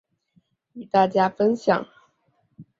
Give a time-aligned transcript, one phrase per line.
[0.73, 1.85] 与大家分享